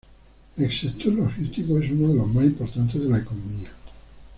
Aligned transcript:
El 0.57 0.71
sector 0.73 1.13
logístico 1.13 1.77
es 1.77 1.91
uno 1.91 2.07
de 2.07 2.15
los 2.15 2.27
más 2.33 2.45
importantes 2.45 3.03
de 3.03 3.09
la 3.11 3.19
economía. 3.19 3.69